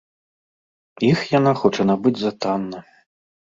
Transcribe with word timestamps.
Іх 1.09 1.19
яна 1.37 1.53
хоча 1.61 1.87
набыць 1.91 2.17
за 2.25 2.35
танна. 2.43 2.79